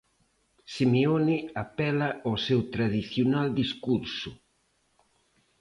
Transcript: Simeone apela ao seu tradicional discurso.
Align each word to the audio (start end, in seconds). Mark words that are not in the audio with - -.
Simeone 0.73 1.35
apela 1.63 2.07
ao 2.25 2.35
seu 2.45 2.59
tradicional 2.73 3.47
discurso. 3.59 4.29